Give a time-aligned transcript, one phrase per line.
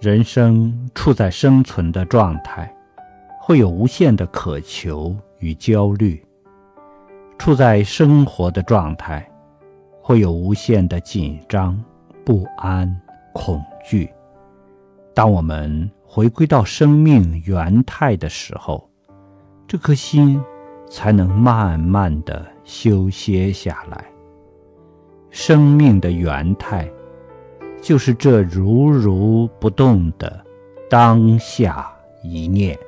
[0.00, 2.74] 人生处在生存的状态，
[3.38, 6.18] 会有无限的渴求与焦虑；
[7.36, 9.30] 处在生活的状态，
[10.00, 11.78] 会有无限的紧张、
[12.24, 12.98] 不安、
[13.34, 14.10] 恐惧。
[15.12, 18.88] 当我们回归到生命原态的时候，
[19.68, 20.42] 这颗心
[20.88, 24.02] 才能慢慢的休歇下来。
[25.28, 26.90] 生命的原态。
[27.80, 30.44] 就是这如如不动的
[30.88, 31.90] 当下
[32.22, 32.78] 一念。